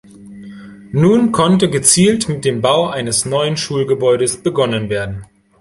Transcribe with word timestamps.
Nun 0.93 1.31
konnte 1.31 1.69
gezielt 1.69 2.27
mit 2.27 2.43
dem 2.43 2.59
Bau 2.59 2.87
eines 2.89 3.25
neuen 3.27 3.55
Schulgebäudes 3.55 4.41
begonnen 4.41 4.89
werden. 4.89 5.27